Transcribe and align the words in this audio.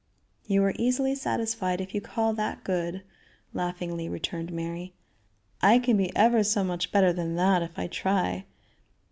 "You 0.47 0.63
are 0.63 0.73
easily 0.79 1.13
satisfied 1.13 1.79
if 1.79 1.93
you 1.93 2.01
call 2.01 2.33
that 2.33 2.63
good," 2.63 3.03
laughingly 3.53 4.09
returned 4.09 4.51
Mary. 4.51 4.93
"I 5.61 5.77
can 5.77 5.95
be 5.95 6.11
ever 6.15 6.43
so 6.43 6.63
much 6.63 6.91
better 6.91 7.13
than 7.13 7.35
that 7.35 7.61
if 7.61 7.77
I 7.77 7.85
try." 7.85 8.45